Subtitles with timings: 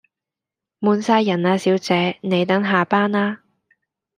[0.79, 3.43] 滿曬人喇小姐，你等下班啦